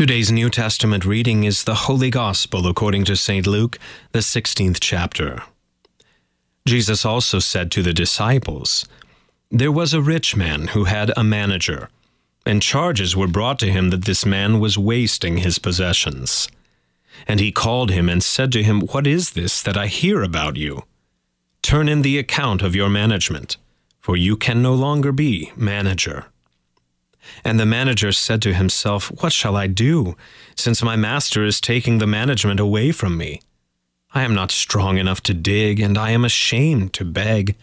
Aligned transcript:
Today's 0.00 0.32
New 0.32 0.48
Testament 0.48 1.04
reading 1.04 1.44
is 1.44 1.64
the 1.64 1.74
Holy 1.74 2.08
Gospel 2.08 2.66
according 2.66 3.04
to 3.04 3.16
St. 3.16 3.46
Luke, 3.46 3.78
the 4.12 4.20
16th 4.20 4.78
chapter. 4.80 5.42
Jesus 6.64 7.04
also 7.04 7.38
said 7.38 7.70
to 7.72 7.82
the 7.82 7.92
disciples, 7.92 8.86
There 9.50 9.70
was 9.70 9.92
a 9.92 10.00
rich 10.00 10.34
man 10.34 10.68
who 10.68 10.84
had 10.84 11.12
a 11.18 11.22
manager, 11.22 11.90
and 12.46 12.62
charges 12.62 13.14
were 13.14 13.26
brought 13.26 13.58
to 13.58 13.70
him 13.70 13.90
that 13.90 14.06
this 14.06 14.24
man 14.24 14.58
was 14.58 14.78
wasting 14.78 15.36
his 15.36 15.58
possessions. 15.58 16.48
And 17.28 17.38
he 17.38 17.52
called 17.52 17.90
him 17.90 18.08
and 18.08 18.22
said 18.22 18.52
to 18.52 18.62
him, 18.62 18.80
What 18.80 19.06
is 19.06 19.32
this 19.32 19.62
that 19.62 19.76
I 19.76 19.86
hear 19.86 20.22
about 20.22 20.56
you? 20.56 20.84
Turn 21.60 21.90
in 21.90 22.00
the 22.00 22.16
account 22.16 22.62
of 22.62 22.74
your 22.74 22.88
management, 22.88 23.58
for 23.98 24.16
you 24.16 24.38
can 24.38 24.62
no 24.62 24.72
longer 24.72 25.12
be 25.12 25.52
manager. 25.56 26.24
And 27.44 27.58
the 27.58 27.66
manager 27.66 28.12
said 28.12 28.42
to 28.42 28.54
himself, 28.54 29.08
What 29.22 29.32
shall 29.32 29.56
I 29.56 29.66
do, 29.66 30.16
since 30.56 30.82
my 30.82 30.96
master 30.96 31.44
is 31.44 31.60
taking 31.60 31.98
the 31.98 32.06
management 32.06 32.60
away 32.60 32.92
from 32.92 33.16
me? 33.16 33.40
I 34.12 34.22
am 34.22 34.34
not 34.34 34.50
strong 34.50 34.98
enough 34.98 35.20
to 35.22 35.34
dig, 35.34 35.80
and 35.80 35.96
I 35.96 36.10
am 36.10 36.24
ashamed 36.24 36.92
to 36.94 37.04
beg. 37.04 37.56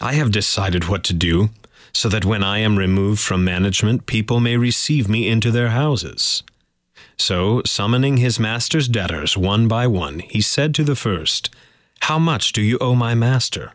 I 0.00 0.12
have 0.12 0.30
decided 0.30 0.88
what 0.88 1.02
to 1.04 1.12
do, 1.12 1.50
so 1.92 2.08
that 2.08 2.24
when 2.24 2.44
I 2.44 2.58
am 2.58 2.78
removed 2.78 3.20
from 3.20 3.44
management, 3.44 4.06
people 4.06 4.38
may 4.38 4.56
receive 4.56 5.08
me 5.08 5.28
into 5.28 5.50
their 5.50 5.70
houses. 5.70 6.44
So, 7.16 7.62
summoning 7.66 8.18
his 8.18 8.38
master's 8.38 8.86
debtors 8.86 9.36
one 9.36 9.66
by 9.66 9.88
one, 9.88 10.20
he 10.20 10.40
said 10.40 10.74
to 10.76 10.84
the 10.84 10.94
first, 10.94 11.50
How 12.02 12.18
much 12.18 12.52
do 12.52 12.62
you 12.62 12.78
owe 12.80 12.94
my 12.94 13.14
master? 13.14 13.72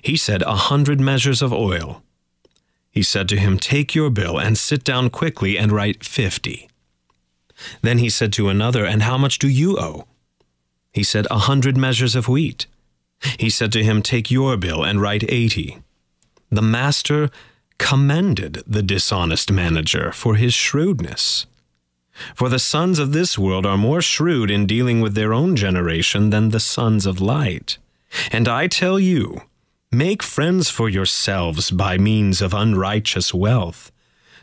He 0.00 0.16
said, 0.16 0.42
A 0.42 0.56
hundred 0.56 0.98
measures 0.98 1.42
of 1.42 1.52
oil. 1.52 2.02
He 2.92 3.02
said 3.02 3.28
to 3.30 3.38
him, 3.38 3.58
Take 3.58 3.94
your 3.94 4.10
bill 4.10 4.38
and 4.38 4.56
sit 4.56 4.84
down 4.84 5.10
quickly 5.10 5.58
and 5.58 5.72
write 5.72 6.04
fifty. 6.04 6.68
Then 7.80 7.98
he 7.98 8.10
said 8.10 8.32
to 8.34 8.48
another, 8.48 8.84
And 8.84 9.02
how 9.02 9.16
much 9.16 9.38
do 9.38 9.48
you 9.48 9.78
owe? 9.78 10.06
He 10.92 11.02
said, 11.02 11.26
A 11.30 11.38
hundred 11.38 11.76
measures 11.76 12.14
of 12.14 12.28
wheat. 12.28 12.66
He 13.38 13.48
said 13.48 13.72
to 13.72 13.82
him, 13.82 14.02
Take 14.02 14.30
your 14.30 14.56
bill 14.56 14.84
and 14.84 15.00
write 15.00 15.24
eighty. 15.28 15.78
The 16.50 16.62
master 16.62 17.30
commended 17.78 18.62
the 18.66 18.82
dishonest 18.82 19.50
manager 19.50 20.12
for 20.12 20.36
his 20.36 20.52
shrewdness. 20.52 21.46
For 22.34 22.50
the 22.50 22.58
sons 22.58 22.98
of 22.98 23.12
this 23.12 23.38
world 23.38 23.64
are 23.64 23.78
more 23.78 24.02
shrewd 24.02 24.50
in 24.50 24.66
dealing 24.66 25.00
with 25.00 25.14
their 25.14 25.32
own 25.32 25.56
generation 25.56 26.28
than 26.28 26.50
the 26.50 26.60
sons 26.60 27.06
of 27.06 27.22
light. 27.22 27.78
And 28.30 28.48
I 28.48 28.66
tell 28.66 29.00
you, 29.00 29.42
make 29.92 30.22
friends 30.22 30.70
for 30.70 30.88
yourselves 30.88 31.70
by 31.70 31.98
means 31.98 32.40
of 32.40 32.54
unrighteous 32.54 33.34
wealth, 33.34 33.92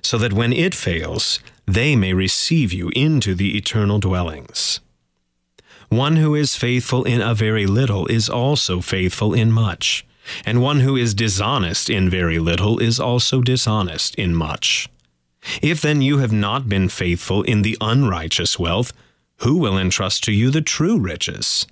so 0.02 0.18
that 0.18 0.32
when 0.32 0.54
it 0.54 0.76
fails, 0.76 1.40
they 1.66 1.96
may 1.96 2.14
receive 2.14 2.72
you 2.72 2.92
into 2.96 3.34
the 3.34 3.58
eternal 3.58 4.00
dwellings. 4.00 4.80
One 5.90 6.18
who 6.18 6.36
is 6.36 6.56
faithful 6.56 7.04
in 7.04 7.20
a 7.20 7.34
very 7.34 7.66
little 7.66 8.06
is 8.08 8.30
also 8.30 8.80
faithful 8.80 9.34
in 9.34 9.52
much, 9.52 10.06
and 10.46 10.62
one 10.62 10.82
who 10.82 10.96
is 10.96 11.16
dishonest 11.16 11.90
in 11.90 12.10
very 12.10 12.38
little 12.38 12.78
is 12.78 13.00
also 13.00 13.42
dishonest 13.42 14.14
in 14.16 14.36
much. 14.36 14.88
If 15.64 15.82
then 15.82 16.04
you 16.04 16.20
have 16.20 16.32
not 16.32 16.70
been 16.70 16.90
faithful 16.90 17.42
in 17.42 17.64
the 17.64 17.78
unrighteous 17.82 18.60
wealth, 18.60 18.94
who 19.38 19.56
will 19.56 19.78
entrust 19.78 20.24
to 20.26 20.32
you 20.32 20.52
the 20.52 20.62
true 20.62 21.00
riches? 21.00 21.66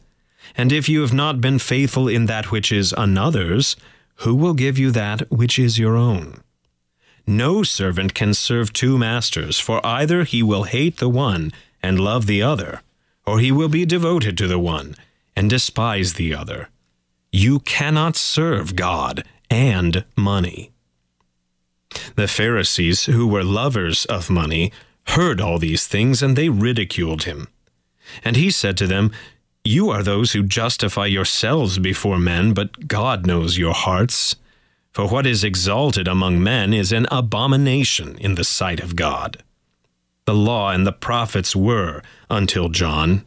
And 0.56 0.72
if 0.72 0.88
you 0.88 1.02
have 1.02 1.14
not 1.14 1.42
been 1.42 1.60
faithful 1.60 2.08
in 2.08 2.26
that 2.28 2.52
which 2.52 2.72
is 2.72 2.94
another's, 2.98 3.76
who 4.22 4.36
will 4.36 4.54
give 4.54 4.78
you 4.78 4.92
that 4.92 5.30
which 5.32 5.60
is 5.60 5.78
your 5.78 5.96
own? 5.96 6.42
No 7.26 7.64
servant 7.64 8.14
can 8.14 8.34
serve 8.34 8.72
two 8.72 8.98
masters, 8.98 9.60
for 9.60 9.86
either 9.86 10.24
he 10.24 10.42
will 10.42 10.64
hate 10.64 10.98
the 10.98 11.10
one 11.10 11.52
and 11.84 12.00
love 12.00 12.26
the 12.26 12.42
other 12.42 12.82
or 13.28 13.40
he 13.40 13.52
will 13.52 13.68
be 13.68 13.86
devoted 13.86 14.38
to 14.38 14.48
the 14.48 14.58
one 14.58 14.96
and 15.36 15.50
despise 15.50 16.14
the 16.14 16.34
other. 16.34 16.70
You 17.32 17.60
cannot 17.60 18.16
serve 18.16 18.76
God 18.76 19.24
and 19.52 20.06
money. 20.16 20.72
The 22.16 22.28
Pharisees, 22.28 23.06
who 23.06 23.28
were 23.28 23.44
lovers 23.44 24.06
of 24.06 24.30
money, 24.30 24.72
heard 25.10 25.42
all 25.42 25.60
these 25.60 25.88
things, 25.88 26.24
and 26.24 26.36
they 26.36 26.50
ridiculed 26.50 27.24
him. 27.24 27.50
And 28.24 28.38
he 28.38 28.50
said 28.50 28.78
to 28.78 28.88
them, 28.88 29.12
You 29.68 29.90
are 29.90 30.02
those 30.02 30.32
who 30.32 30.44
justify 30.44 31.08
yourselves 31.08 31.78
before 31.78 32.18
men, 32.18 32.54
but 32.54 32.88
God 32.88 33.28
knows 33.28 33.58
your 33.58 33.74
hearts. 33.74 34.38
For 34.94 35.08
what 35.08 35.28
is 35.28 35.44
exalted 35.44 36.08
among 36.08 36.42
men 36.42 36.74
is 36.74 36.94
an 36.94 37.06
abomination 37.12 38.18
in 38.18 38.36
the 38.36 38.46
sight 38.46 38.80
of 38.80 38.96
God 38.96 39.44
the 40.28 40.34
law 40.36 40.72
and 40.72 40.86
the 40.86 40.92
prophets 40.92 41.56
were 41.56 42.02
until 42.30 42.68
John. 42.68 43.26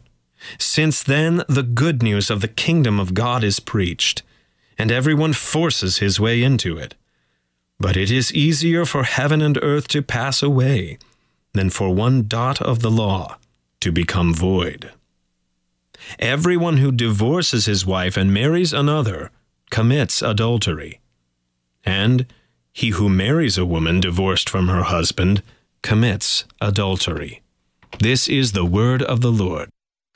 Since 0.59 1.01
then, 1.01 1.43
the 1.49 1.63
good 1.63 2.03
news 2.03 2.29
of 2.29 2.41
the 2.41 2.47
kingdom 2.47 2.99
of 2.99 3.15
God 3.15 3.43
is 3.43 3.59
preached, 3.59 4.21
and 4.77 4.91
everyone 4.91 5.33
forces 5.33 5.97
his 5.97 6.19
way 6.19 6.43
into 6.43 6.77
it. 6.77 6.93
But 7.79 7.97
it 7.97 8.11
is 8.11 8.31
easier 8.33 8.85
for 8.85 9.03
heaven 9.03 9.41
and 9.41 9.57
earth 9.63 9.87
to 9.89 10.03
pass 10.03 10.43
away 10.43 10.99
than 11.53 11.71
for 11.71 11.89
one 11.93 12.27
dot 12.27 12.61
of 12.61 12.81
the 12.81 12.91
law 12.91 13.37
to 13.79 13.91
become 13.91 14.31
void. 14.31 14.91
Everyone 16.19 16.77
who 16.77 16.91
divorces 16.91 17.65
his 17.65 17.85
wife 17.85 18.17
and 18.17 18.33
marries 18.33 18.73
another 18.73 19.31
commits 19.69 20.21
adultery. 20.21 20.99
And 21.83 22.25
he 22.73 22.89
who 22.89 23.09
marries 23.09 23.57
a 23.57 23.65
woman 23.65 23.99
divorced 23.99 24.49
from 24.49 24.67
her 24.67 24.83
husband 24.83 25.43
commits 25.81 26.45
adultery. 26.59 27.41
This 27.99 28.27
is 28.27 28.51
the 28.51 28.65
word 28.65 29.01
of 29.01 29.21
the 29.21 29.31
Lord. 29.31 29.69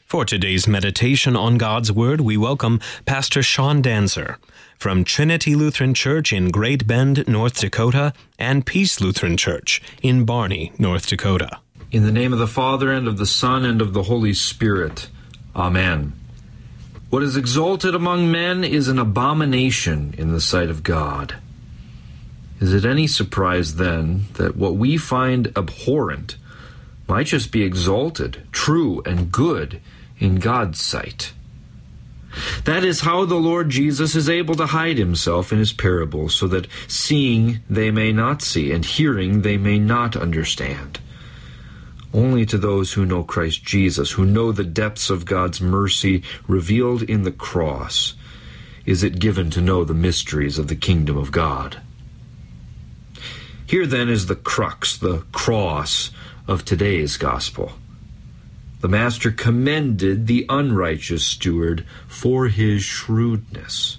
For 0.05 0.23
today's 0.23 0.67
meditation 0.67 1.35
on 1.35 1.57
God's 1.57 1.91
Word, 1.91 2.21
we 2.21 2.37
welcome 2.37 2.79
Pastor 3.05 3.41
Sean 3.41 3.81
Danzer 3.81 4.37
from 4.77 5.03
Trinity 5.03 5.55
Lutheran 5.55 5.95
Church 5.95 6.31
in 6.31 6.51
Great 6.51 6.85
Bend, 6.85 7.27
North 7.27 7.59
Dakota, 7.59 8.13
and 8.37 8.65
Peace 8.65 9.01
Lutheran 9.01 9.35
Church 9.35 9.81
in 10.03 10.23
Barney, 10.23 10.71
North 10.77 11.07
Dakota. 11.07 11.59
In 11.91 12.03
the 12.03 12.11
name 12.11 12.33
of 12.33 12.39
the 12.39 12.47
Father, 12.47 12.91
and 12.91 13.07
of 13.07 13.17
the 13.17 13.25
Son, 13.25 13.65
and 13.65 13.81
of 13.81 13.93
the 13.93 14.03
Holy 14.03 14.33
Spirit. 14.33 15.09
Amen. 15.55 16.13
What 17.09 17.23
is 17.23 17.37
exalted 17.37 17.95
among 17.95 18.29
men 18.29 18.63
is 18.63 18.87
an 18.87 18.99
abomination 18.99 20.13
in 20.17 20.31
the 20.31 20.41
sight 20.41 20.69
of 20.69 20.83
God. 20.83 21.35
Is 22.59 22.73
it 22.73 22.85
any 22.85 23.07
surprise 23.07 23.75
then 23.75 24.25
that 24.33 24.57
what 24.57 24.75
we 24.75 24.97
find 24.97 25.55
abhorrent 25.57 26.37
might 27.07 27.27
just 27.27 27.51
be 27.51 27.63
exalted, 27.63 28.43
true, 28.51 29.01
and 29.05 29.31
good 29.31 29.79
in 30.19 30.35
God's 30.35 30.81
sight? 30.81 31.33
That 32.65 32.83
is 32.83 33.01
how 33.01 33.23
the 33.23 33.35
Lord 33.35 33.69
Jesus 33.69 34.15
is 34.15 34.27
able 34.27 34.55
to 34.55 34.65
hide 34.65 34.97
himself 34.97 35.53
in 35.53 35.59
his 35.59 35.71
parables, 35.71 36.35
so 36.35 36.47
that 36.47 36.67
seeing 36.87 37.59
they 37.69 37.91
may 37.91 38.11
not 38.11 38.41
see, 38.41 38.71
and 38.71 38.83
hearing 38.83 39.41
they 39.41 39.57
may 39.57 39.79
not 39.79 40.17
understand. 40.17 40.99
Only 42.15 42.45
to 42.45 42.57
those 42.57 42.93
who 42.93 43.05
know 43.05 43.25
Christ 43.25 43.65
Jesus, 43.65 44.11
who 44.11 44.25
know 44.25 44.53
the 44.53 44.63
depths 44.63 45.09
of 45.09 45.25
God's 45.25 45.59
mercy 45.59 46.23
revealed 46.47 47.01
in 47.01 47.23
the 47.23 47.31
cross, 47.31 48.13
is 48.85 49.03
it 49.03 49.19
given 49.19 49.49
to 49.51 49.59
know 49.59 49.83
the 49.83 49.93
mysteries 49.93 50.57
of 50.57 50.69
the 50.69 50.77
kingdom 50.77 51.17
of 51.17 51.33
God. 51.33 51.81
Here 53.67 53.85
then 53.85 54.07
is 54.07 54.27
the 54.27 54.35
crux, 54.35 54.95
the 54.95 55.25
cross 55.33 56.11
of 56.47 56.63
today's 56.63 57.17
gospel. 57.17 57.73
The 58.79 58.87
master 58.87 59.29
commended 59.29 60.27
the 60.27 60.45
unrighteous 60.47 61.25
steward 61.25 61.85
for 62.07 62.47
his 62.47 62.81
shrewdness. 62.81 63.97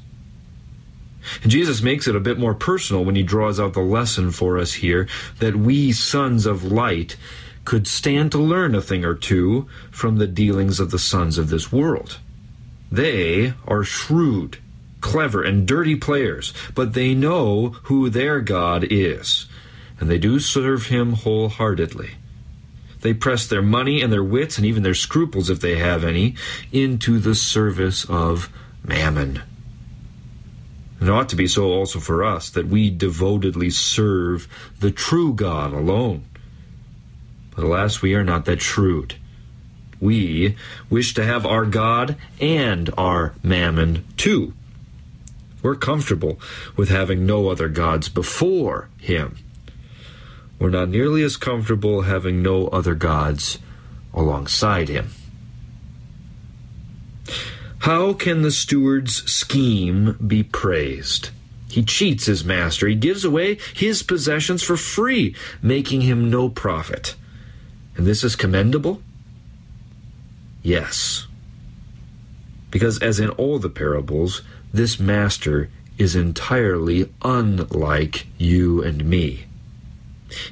And 1.43 1.53
Jesus 1.53 1.83
makes 1.83 2.09
it 2.09 2.17
a 2.17 2.21
bit 2.21 2.39
more 2.39 2.55
personal 2.55 3.05
when 3.05 3.17
he 3.17 3.23
draws 3.23 3.61
out 3.61 3.75
the 3.75 3.81
lesson 3.81 4.31
for 4.31 4.57
us 4.57 4.73
here 4.73 5.07
that 5.41 5.57
we 5.57 5.93
sons 5.93 6.47
of 6.47 6.65
light 6.65 7.17
could 7.67 7.87
stand 7.87 8.33
to 8.33 8.39
learn 8.39 8.75
a 8.75 8.81
thing 8.81 9.05
or 9.05 9.15
two 9.15 9.69
from 9.91 10.17
the 10.17 10.27
dealings 10.27 10.81
of 10.81 10.91
the 10.91 10.99
sons 10.99 11.37
of 11.37 11.51
this 11.51 11.71
world. 11.71 12.19
They 12.91 13.53
are 13.67 13.85
shrewd, 13.85 14.57
clever, 15.03 15.43
and 15.43 15.69
dirty 15.69 15.97
players, 15.97 16.55
but 16.75 16.95
they 16.95 17.13
know 17.13 17.77
who 17.85 18.09
their 18.09 18.41
God 18.41 18.87
is 18.89 19.47
and 19.99 20.11
they 20.11 20.19
do 20.19 20.39
serve 20.39 20.87
him 20.87 21.15
wholeheartedly. 21.15 22.11
They 23.01 23.15
press 23.15 23.47
their 23.47 23.63
money 23.63 24.03
and 24.03 24.13
their 24.13 24.25
wits, 24.25 24.57
and 24.57 24.67
even 24.67 24.83
their 24.83 24.95
scruples, 24.95 25.51
if 25.51 25.61
they 25.61 25.77
have 25.77 26.05
any, 26.05 26.35
into 26.73 27.19
the 27.19 27.35
service 27.35 28.05
of 28.05 28.51
mammon. 28.83 29.43
It 31.01 31.09
ought 31.09 31.29
to 31.29 31.37
be 31.37 31.47
so 31.47 31.73
also 31.73 32.01
for 32.01 32.25
us 32.25 32.51
that 32.51 32.69
we 32.69 32.91
devotedly 32.91 33.71
serve 33.71 34.49
the 34.81 34.91
true 34.91 35.35
God 35.35 35.73
alone. 35.73 36.25
But 37.57 37.65
alas, 37.65 38.01
we 38.01 38.15
are 38.15 38.23
not 38.23 38.45
that 38.45 38.61
shrewd. 38.61 39.17
We 40.01 40.55
wish 40.89 41.15
to 41.15 41.25
have 41.25 41.45
our 41.45 41.65
God 41.65 42.17
and 42.41 42.91
our 42.97 43.35
mammon 43.43 44.05
too. 44.17 44.53
We're 45.63 45.75
comfortable 45.75 46.39
with 46.77 46.91
having 46.91 47.27
no 47.27 47.49
other 47.49 47.69
gods 47.69 48.09
before 48.09 48.89
Him. 48.99 49.39
We're 50.59 50.71
not 50.71 50.89
nearly 50.89 51.23
as 51.23 51.37
comfortable 51.37 52.03
having 52.03 52.43
no 52.43 52.69
other 52.69 52.95
gods 52.95 53.59
alongside 54.15 54.89
him. 54.89 55.11
How 57.81 58.15
can 58.15 58.43
the 58.43 58.51
steward's 58.51 59.31
scheme 59.31 60.19
be 60.27 60.43
praised? 60.43 61.31
He 61.69 61.85
cheats 61.85 62.25
his 62.25 62.45
master. 62.45 62.89
He 62.89 62.95
gives 62.95 63.25
away 63.25 63.59
his 63.75 64.03
possessions 64.03 64.63
for 64.63 64.77
free, 64.77 65.37
making 65.61 66.01
him 66.01 66.31
no 66.31 66.49
profit. 66.49 67.15
And 67.97 68.07
this 68.07 68.23
is 68.23 68.37
commendable? 68.37 69.03
Yes. 70.63 71.27
Because, 72.71 72.99
as 73.03 73.21
in 73.21 73.31
all 73.31 73.59
the 73.59 73.71
parables, 73.71 74.43
this 74.73 75.01
master 75.01 75.71
is 75.97 76.15
entirely 76.15 77.11
unlike 77.23 78.27
you 78.37 78.83
and 78.83 79.05
me. 79.05 79.47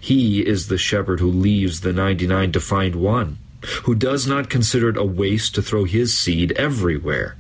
He 0.00 0.41
is 0.46 0.69
the 0.69 0.79
shepherd 0.79 1.20
who 1.20 1.31
leaves 1.31 1.81
the 1.81 1.93
99 1.93 2.52
to 2.52 2.61
find 2.61 2.94
one, 2.94 3.38
who 3.82 3.94
does 3.94 4.26
not 4.26 4.49
consider 4.49 4.88
it 4.88 4.96
a 4.96 5.05
waste 5.05 5.55
to 5.56 5.62
throw 5.62 5.85
his 5.85 6.17
seed 6.17 6.52
everywhere, 6.52 7.37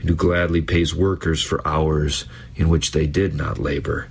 and 0.00 0.08
who 0.08 0.16
gladly 0.16 0.60
pays 0.60 0.94
workers 0.94 1.42
for 1.42 1.66
hours 1.66 2.26
in 2.56 2.68
which 2.68 2.90
they 2.90 3.06
did 3.06 3.34
not 3.34 3.58
labor. 3.58 4.08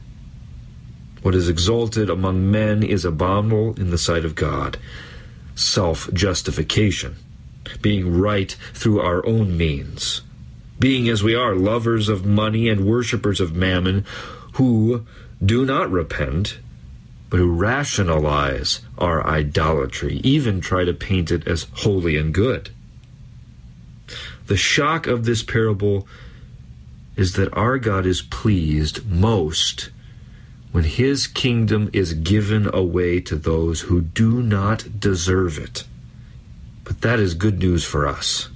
What 1.24 1.36
is 1.36 1.50
exalted 1.50 2.10
among 2.10 2.52
men 2.52 2.84
is 2.84 3.06
abominable 3.06 3.74
in 3.80 3.90
the 3.90 3.98
sight 3.98 4.26
of 4.26 4.36
God. 4.36 4.78
Self 5.56 6.12
justification, 6.14 7.16
being 7.82 8.20
right 8.20 8.56
through 8.74 9.00
our 9.00 9.26
own 9.26 9.58
means, 9.58 10.22
being 10.80 11.10
as 11.10 11.24
we 11.24 11.34
are 11.34 11.56
lovers 11.56 12.10
of 12.10 12.26
money 12.26 12.70
and 12.70 12.86
worshippers 12.86 13.40
of 13.40 13.56
mammon, 13.56 14.06
who 14.54 15.06
do 15.44 15.66
not 15.66 15.90
repent 15.90 16.60
but 17.34 17.40
who 17.40 17.52
rationalize 17.52 18.82
our 19.00 19.26
idolatry, 19.26 20.22
even 20.24 20.62
try 20.62 20.86
to 20.86 20.94
paint 20.94 21.32
it 21.32 21.48
as 21.48 21.66
holy 21.78 22.16
and 22.16 22.32
good. 22.32 22.70
The 24.46 24.56
shock 24.56 25.08
of 25.08 25.26
this 25.26 25.42
parable 25.42 26.08
is 27.16 27.34
that 27.34 27.52
our 27.58 27.80
God 27.80 28.06
is 28.06 28.22
pleased 28.22 29.10
most 29.10 29.90
when 30.74 30.84
his 30.84 31.28
kingdom 31.28 31.88
is 31.94 32.16
given 32.16 32.68
away 32.74 33.22
to 33.22 33.36
those 33.36 33.82
who 33.82 34.02
do 34.02 34.42
not 34.42 35.00
deserve 35.00 35.60
it. 35.60 35.84
But 36.84 37.02
that 37.02 37.20
is 37.20 37.36
good 37.36 37.60
news 37.60 37.86
for 37.86 38.08
us. 38.08 38.50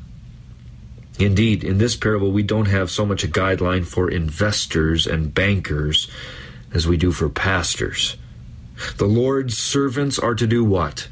Indeed, 1.19 1.63
in 1.63 1.77
this 1.77 1.95
parable, 1.95 2.31
we 2.31 2.41
don't 2.41 2.65
have 2.65 2.89
so 2.89 3.05
much 3.05 3.23
a 3.23 3.27
guideline 3.27 3.85
for 3.85 4.09
investors 4.09 5.05
and 5.05 5.31
bankers 5.31 6.09
as 6.73 6.87
we 6.87 6.97
do 6.97 7.11
for 7.11 7.29
pastors. 7.29 8.17
The 8.97 9.05
Lord's 9.05 9.55
servants 9.55 10.17
are 10.17 10.35
to 10.35 10.47
do 10.47 10.63
what? 10.63 11.09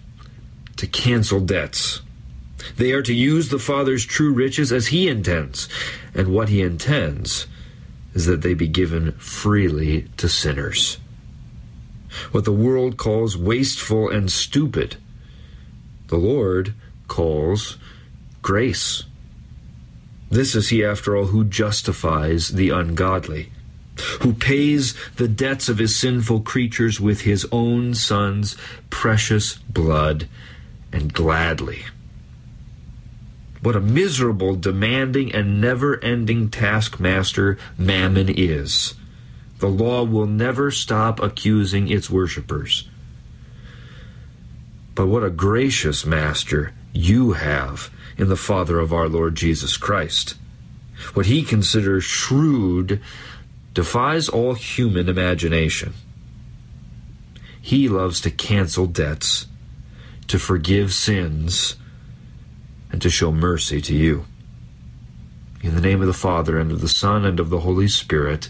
To 0.78 0.88
cancel 0.88 1.40
debts. 1.40 2.02
They 2.78 2.94
are 2.94 3.04
to 3.04 3.14
use 3.14 3.50
the 3.50 3.60
Father's 3.60 4.06
true 4.06 4.34
riches 4.34 4.72
as 4.72 4.88
He 4.88 5.08
intends. 5.08 5.70
And 6.16 6.30
what 6.30 6.50
He 6.50 6.64
intends 6.64 7.46
is 8.16 8.26
that 8.26 8.42
they 8.42 8.56
be 8.56 8.68
given 8.68 9.12
freely 9.14 10.08
to 10.18 10.28
sinners. 10.28 10.98
What 12.32 12.46
the 12.46 12.52
world 12.52 12.98
calls 12.98 13.38
wasteful 13.38 14.10
and 14.10 14.32
stupid, 14.32 14.96
the 16.08 16.18
Lord 16.18 16.74
calls 17.08 17.78
grace. 18.42 19.04
This 20.32 20.56
is 20.56 20.70
He, 20.70 20.84
after 20.84 21.16
all, 21.16 21.26
who 21.26 21.44
justifies 21.44 22.50
the 22.50 22.72
ungodly 22.72 23.52
who 24.22 24.34
pays 24.34 24.94
the 25.16 25.28
debts 25.28 25.70
of 25.70 25.78
his 25.78 25.96
sinful 25.96 26.42
creatures 26.42 27.00
with 27.00 27.22
his 27.22 27.48
own 27.52 27.94
son's 27.94 28.58
precious 28.90 29.56
blood 29.56 30.28
and 30.92 31.14
gladly. 31.14 31.86
What 33.66 33.76
a 33.76 33.82
miserable, 33.82 34.56
demanding, 34.56 35.34
and 35.34 35.60
never 35.60 36.00
ending 36.04 36.50
taskmaster 36.50 37.58
Mammon 37.80 38.30
is. 38.30 38.94
The 39.58 39.66
law 39.66 40.04
will 40.04 40.28
never 40.28 40.70
stop 40.70 41.20
accusing 41.20 41.90
its 41.90 42.08
worshippers. 42.08 42.88
But 44.94 45.08
what 45.08 45.24
a 45.24 45.32
gracious 45.32 46.06
master 46.06 46.74
you 46.94 47.32
have 47.32 47.90
in 48.20 48.30
the 48.30 48.36
Father 48.36 48.78
of 48.78 48.94
our 48.94 49.10
Lord 49.10 49.34
Jesus 49.34 49.78
Christ. 49.78 50.36
What 51.16 51.26
he 51.26 51.42
considers 51.42 52.04
shrewd 52.04 53.02
defies 53.74 54.30
all 54.30 54.54
human 54.54 55.10
imagination. 55.10 55.96
He 57.60 57.90
loves 57.90 58.22
to 58.22 58.30
cancel 58.30 58.86
debts, 58.86 59.48
to 60.28 60.38
forgive 60.38 60.94
sins, 60.94 61.78
and 62.96 63.02
to 63.02 63.10
show 63.10 63.30
mercy 63.30 63.82
to 63.82 63.94
you. 63.94 64.24
In 65.62 65.76
the 65.76 65.82
name 65.82 66.00
of 66.00 66.08
the 66.08 66.14
Father, 66.14 66.58
and 66.58 66.72
of 66.72 66.80
the 66.80 66.88
Son, 66.88 67.26
and 67.26 67.42
of 67.42 67.50
the 67.50 67.60
Holy 67.60 67.90
Spirit, 67.90 68.48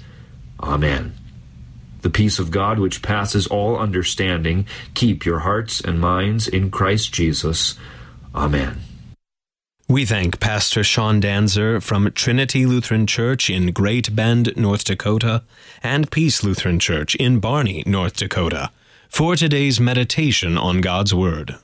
Amen. 0.61 1.15
The 2.03 2.11
peace 2.11 2.37
of 2.37 2.51
God, 2.51 2.77
which 2.77 3.01
passes 3.01 3.47
all 3.47 3.75
understanding, 3.75 4.67
keep 4.93 5.25
your 5.25 5.39
hearts 5.39 5.81
and 5.81 5.99
minds 5.99 6.47
in 6.47 6.69
Christ 6.69 7.11
Jesus. 7.11 7.73
Amen. 8.35 8.81
We 9.89 10.05
thank 10.05 10.39
Pastor 10.39 10.83
Sean 10.83 11.19
Danzer 11.19 11.81
from 11.81 12.11
Trinity 12.11 12.67
Lutheran 12.67 13.07
Church 13.07 13.49
in 13.49 13.71
Great 13.71 14.15
Bend, 14.15 14.55
North 14.55 14.83
Dakota, 14.83 15.41
and 15.81 16.11
Peace 16.11 16.43
Lutheran 16.43 16.77
Church 16.77 17.15
in 17.15 17.39
Barney, 17.39 17.81
North 17.87 18.17
Dakota, 18.17 18.69
for 19.09 19.35
today's 19.35 19.79
meditation 19.79 20.55
on 20.55 20.81
God's 20.81 21.15
Word. 21.15 21.55